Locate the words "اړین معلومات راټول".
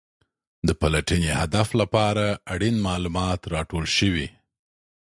2.53-3.85